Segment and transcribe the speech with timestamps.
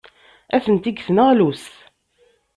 [0.55, 1.75] Atenti deg tneɣlust.